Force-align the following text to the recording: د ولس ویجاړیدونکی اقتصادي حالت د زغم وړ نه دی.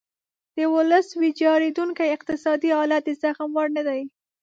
د 0.55 0.57
ولس 0.75 1.07
ویجاړیدونکی 1.21 2.13
اقتصادي 2.15 2.69
حالت 2.77 3.01
د 3.05 3.09
زغم 3.21 3.49
وړ 3.55 3.67
نه 3.77 3.83
دی. 3.87 4.01